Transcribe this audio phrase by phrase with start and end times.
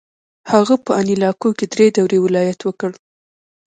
[0.51, 2.91] هغه په انیلاکو کې درې دورې ولایت وکړ.